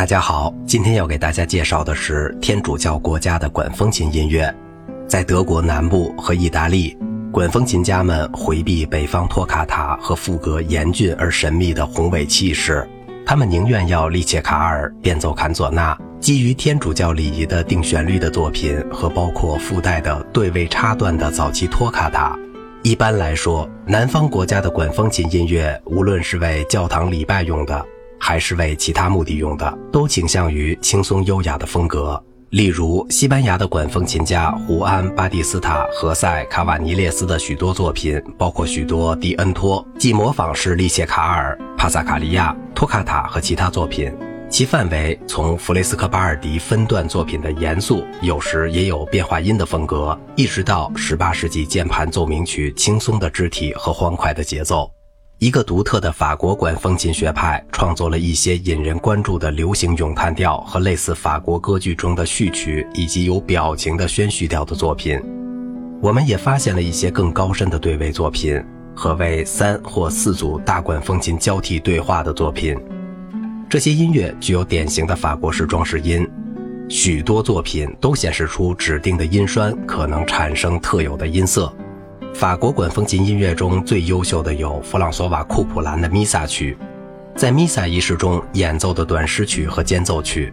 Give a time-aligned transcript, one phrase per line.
[0.00, 4.50] 大家好，今天要给大家介绍的是天主教国家的管风琴音乐。
[5.06, 6.96] 在德国南部和意大利，
[7.30, 12.88] 管风琴家们回避北方托卡塔和赋格严峻而神秘的宏伟气势，
[13.26, 22.34] 他们宁愿要利切卡尔变奏坎佐纳，基于天主教礼仪的定旋律的作品和包括附带的对位插段的早期托卡塔。
[22.82, 27.84] 一般来说，南方国家的管风琴音乐，无论是为教堂礼拜用的，
[28.20, 32.22] 还是为其他目的用的，都倾向于轻松优雅的风格。
[32.50, 44.12] 例如，西班牙的管风琴家胡安·巴蒂斯塔·何塞·卡瓦尼列斯的许多作品，包括许多迪恩托，既模仿是利切卡尔、帕萨卡利亚、托卡塔和其他作品。
[44.50, 54.90] 其范围从弗雷斯科巴尔迪分段作品的严肃，有时也有变化音的风格，一直到18世纪键盘奏鸣曲轻松的肢体和欢快的节奏。
[55.40, 65.18] 一个独特的法国管风琴学派创作了一些引人关注的流行咏叹调和类似法国歌剧中的序曲，以及有表情的宣叙调的作品。
[66.02, 68.62] 我们也发现了一些更高深的对位作品
[68.94, 72.76] 和为三或四组大管风琴交替对话的作品。
[73.66, 76.28] 这些音乐具有典型的法国式装饰音，
[76.86, 81.74] 许多作品都显示出指定的音栓可能产生特有的音色。
[82.34, 86.76] 法国管风琴音乐中最优秀的有弗朗索瓦·库普兰的弥撒曲，
[87.36, 90.52] 在弥撒仪式中演奏的短诗曲和间奏曲。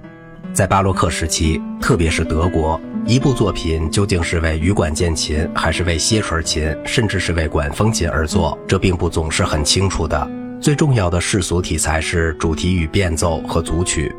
[0.53, 10.29] 在巴洛克时期，特别是德国，一部作品究竟是为羽管键琴，还是为歇锤琴，甚至是为管风琴而作，这并不总是很清楚的。
[10.59, 14.13] 最重要的世俗题材是主题与变奏和组曲。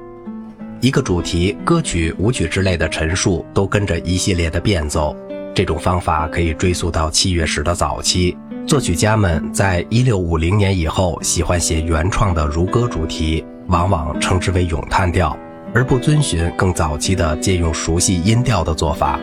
[0.81, 5.15] 一个主题、歌曲、舞曲之类的陈述都跟着一系列的变奏。
[5.59, 8.39] 这种方法可以追溯到器乐史的早期。
[8.65, 15.37] 作曲家们在一六五零年以后喜欢写原创的如歌主题，往往称之为咏叹调，
[15.75, 19.19] 而不遵循更早期的借用熟悉音调的做法。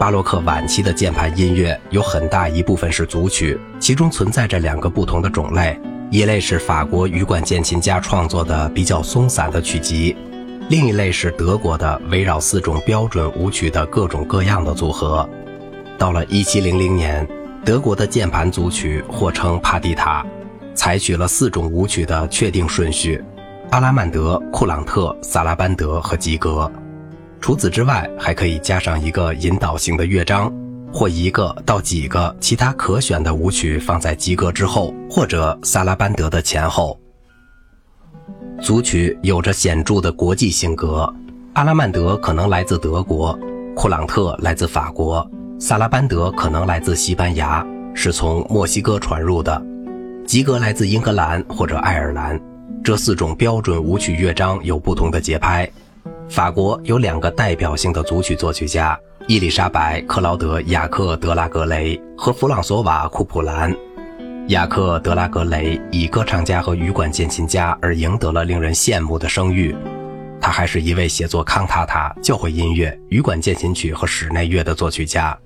[0.00, 5.78] 巴洛克晚期的键盘音乐有很大一部分是组曲，其中存在着两个不同的种类。
[6.10, 10.16] 一类是法国羽管键琴家创作的比较松散的曲集，
[10.70, 15.28] 另一类是德国的围绕四种标准舞曲的各种各样的组合。
[15.98, 17.28] 到了1700年，
[17.64, 20.24] 德国的键盘组曲或称帕蒂塔，
[20.74, 23.22] 采取了四种舞曲的确定顺序：
[23.70, 26.70] 阿拉曼德、库朗特、萨拉班德和吉格。
[27.40, 30.52] 除此之外，还可以加上一个引导型的乐章。
[30.90, 36.98] 或一个到几个其他可选的舞曲放在及格之后，或者萨拉班德的前后。
[38.62, 41.12] 组曲有着显著的国际性格，
[41.52, 43.38] 阿拉曼德可能来自德国，
[43.76, 45.30] 库朗特来自法国，
[45.60, 49.60] 萨拉班德可能来自西班牙，是从墨西哥传入的，
[50.24, 52.40] 吉格来自英格兰或者爱尔兰。
[52.84, 55.68] 这四种标准舞曲乐章有不同的节拍。
[56.28, 58.98] 法国有两个代表性的组曲作曲家。
[59.26, 63.74] 伊丽莎白·克劳德·雅克·德拉格雷和弗朗索瓦·库普兰，
[64.46, 69.74] 雅克·德拉格雷以歌唱家和羽管键琴家而赢得了令人羡慕的声誉。
[70.40, 75.36] 他还是一位写作康塔塔、教会音乐、羽管键琴曲和室内乐的作曲家。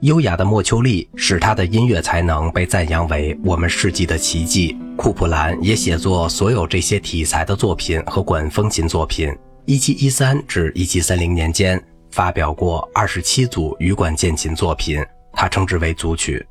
[0.00, 4.76] 优雅的莫丘利使他的音乐才能被赞扬为我们世纪的奇迹。
[4.96, 9.34] 库普兰也写作所有这些题材的作品和管风琴作品。
[9.66, 11.82] 1713至1730年间。
[12.12, 15.00] 发表过二十七组羽管键琴作品，
[15.32, 16.44] 他称之为组曲。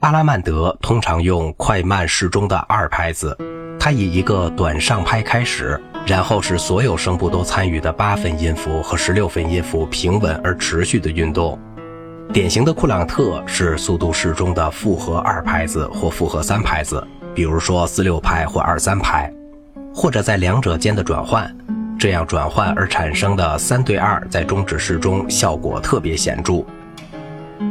[0.00, 3.34] 阿拉曼德通常用快慢适中的二拍子，
[3.80, 11.58] 他以一个短上拍开始，然后是所有声部都参与的八分音符和十六分音符平稳而持续的运动。
[12.30, 17.02] 典型的库朗特是速度适中的复合二拍子或复合三拍子，
[17.34, 19.32] 比如说四六拍或二三拍，
[19.94, 21.50] 或者在两者间的转换。
[21.98, 26.62] 这样转换而产生的三对二，在中指式中效果特别显著。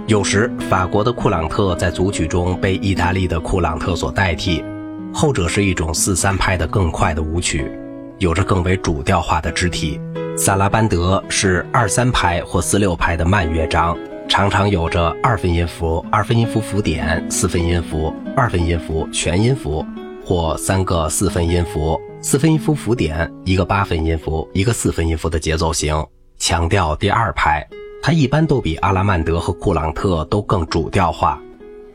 [0.07, 4.65] 有时，法国的库朗特在组曲中被意大利的库朗特所代替，
[5.13, 7.71] 后者是一种四三拍的更快的舞曲，
[8.17, 10.01] 有着更为主调化的肢体。
[10.35, 19.85] 萨拉班德是二三拍或四六拍的慢乐章，常常有着二分音符、二分音符符点、四分音符、二分音符、全音符，
[20.23, 21.99] 或三个四分音符。
[22.21, 26.05] 四分音符符点，一个八分音符，一个四分音符的节奏型，
[26.37, 27.65] 强调第二拍。
[28.01, 31.41] 它一般都比阿拉曼德和库朗特都更主调化。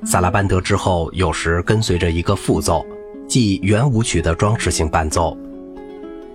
[0.05, 2.85] 萨拉班德之后，有时跟随着一个副奏，
[3.29, 5.37] 即圆舞曲的装饰性伴奏。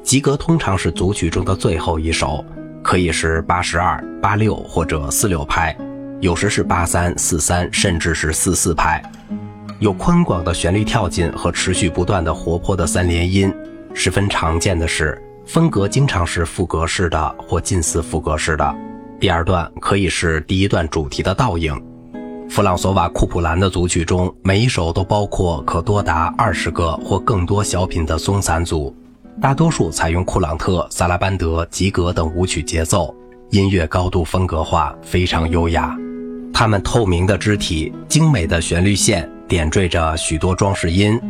[0.04, 2.44] 吉格通常是组曲中的最后一首，
[2.82, 5.76] 可以是八十二、八六或者四六拍，
[6.20, 9.00] 有时是八三、四三，甚至是四四拍。
[9.80, 13.54] 有宽广的旋律跳进和持续不断的活泼的三连音。
[13.94, 18.76] 十分常见的是，风格经常是副格式的或近似副格式的。
[19.20, 21.80] 第二段可以是第一段主题的倒影。
[22.50, 28.96] 弗朗索瓦·库普兰的组曲中，每一首都包括可多达二十个或更多小品的松散组，
[29.40, 33.16] 大多数采用库朗特、萨拉班德、吉格等舞曲节奏，
[33.52, 35.96] 音乐高度风格化，非常优雅。
[36.60, 41.22] 他们透明的肢体、精美的旋律线，点缀着许多装饰音，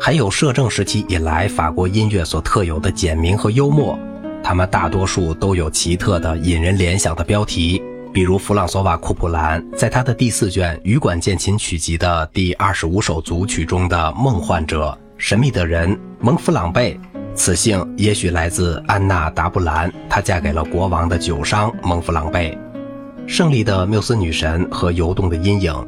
[0.00, 3.98] 还有摄政时期以来法国音乐所特有的简明和幽默。
[4.40, 7.82] 他们大多数都有奇特的、引人联想的标题。
[8.12, 16.96] 比如弗朗索瓦·库普兰在他的第四卷《羽管键琴曲集》的第二十五首组曲中的《梦幻者》《神秘的人》蒙弗朗贝，
[17.34, 22.56] 此姓也许来自安娜·达布兰，她嫁给了国王的酒商蒙弗朗贝。
[23.28, 25.70] 胜利的缪斯女神和游动的阴影，《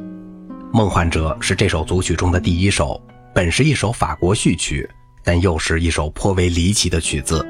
[0.71, 3.01] 梦幻者》是这首组曲中的第一首，
[3.33, 4.87] 本是一首法国序曲，
[5.23, 7.43] 但又是一首颇为离奇的曲子。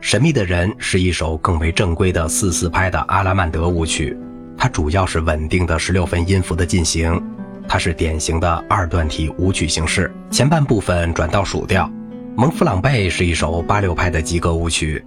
[0.00, 4.18] 神秘的人是一首更为正规的四四拍的阿拉曼德舞曲，
[4.56, 7.22] 它主要是稳定的十六分音符的进行，
[7.68, 11.88] 它是典型的二段体舞曲形式，前半部分转到属调。
[12.34, 15.02] 蒙弗朗贝是一首八六拍的吉格舞曲，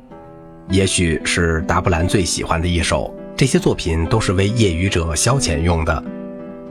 [0.70, 3.14] 也许是达布兰最喜欢的一首。
[3.36, 6.04] 这些作品都是为业余者消遣用的。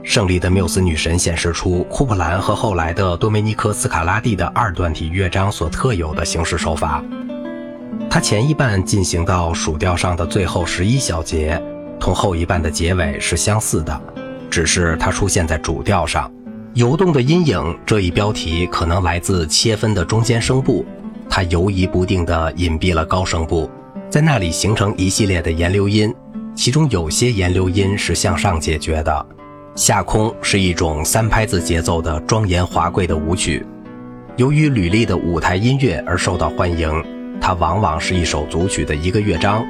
[0.03, 7.03] 胜利的缪斯女神显示出库普兰和后来的多梅尼科斯卡拉蒂的二段体乐章所特有的形式手法。
[8.09, 11.61] 它前一半进行到属调上的最后十一小节，
[11.99, 14.01] 同后一半的结尾是相似的，
[14.49, 16.31] 只是它出现在主调上。
[16.73, 20.85] 游动的阴影这一标题可能来自切分的中间声部，
[21.29, 23.69] 它游移不定地隐蔽了高声部，
[24.09, 26.13] 在那里形成一系列的延留音，
[26.61, 29.25] 其中有些延留音是向上解决的。
[29.73, 33.65] 下空是一种三拍子节奏的庄严华贵的舞曲，
[34.37, 36.87] 由于吕丽的舞台音乐而受到欢迎。
[37.41, 39.65] 它往往是一首组曲的一个乐章，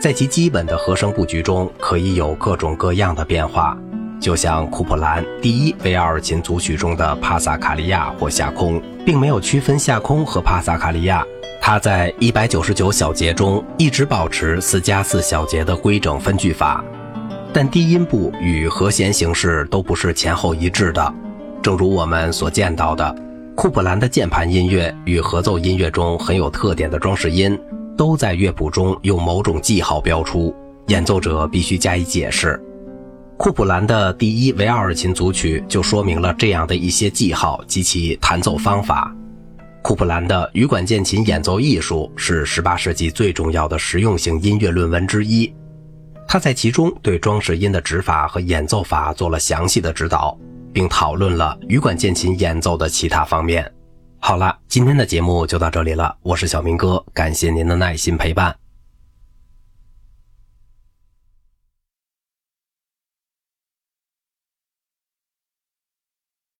[0.00, 3.76] 在其基本的和声布局中可以有各种各样的变化，
[4.20, 11.24] 就像库普兰第一维奥尔琴组曲中的帕萨卡利亚或下空，并没有区分下空和帕萨卡利亚。
[11.62, 16.84] 它在一百九十九小节中一直保持四加四小节的规整分句法，
[17.52, 21.14] 但低音部与和弦形式都不是前后一致的，
[21.62, 23.14] 正如我们所见到的。
[23.56, 27.58] 库普兰的键盘音乐与合奏音乐中很有特点的装饰音，
[27.96, 30.54] 都在乐谱中用某种记号标出，
[30.86, 32.58] 演奏者必须加以解释。
[33.42, 39.16] 库普兰的第一维奥尔琴组曲就说明了这样的一些记号及其弹奏方法。
[39.80, 45.50] 库普兰的羽管键琴演奏艺术是18世纪最重要的实用性音乐论文之一，
[46.28, 50.38] 他在其中对装饰音的指法和演奏法做了详细的指导。
[50.72, 53.68] 并讨论了羽管键琴演奏的其他方面。
[54.20, 58.54] 好了，今天的节目就到这里了，我是小明哥，感谢您的耐心陪伴。